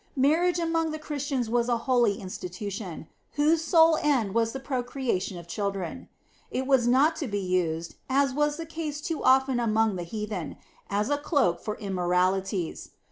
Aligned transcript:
Marriage 0.17 0.57
among 0.57 0.89
the 0.89 0.97
Christians 0.97 1.47
was 1.47 1.69
a 1.69 1.77
holy 1.85 2.19
institution, 2.19 3.05
whose 3.33 3.63
sole 3.63 3.97
end 3.97 4.33
was 4.33 4.51
the 4.51 4.59
procreation 4.59 5.37
of 5.37 5.47
children. 5.47 6.09
It 6.49 6.65
was 6.65 6.87
not 6.87 7.15
to 7.17 7.27
be 7.27 7.37
used, 7.39 7.93
as 8.09 8.33
was 8.33 8.57
the 8.57 8.65
case 8.65 8.99
too 8.99 9.23
often 9.23 9.59
among 9.59 9.97
the 9.97 10.01
heathen, 10.03 10.55
as 10.89 11.11
a 11.11 11.19
cloak 11.19 11.63
for 11.63 11.75
immoralities. 11.77 12.89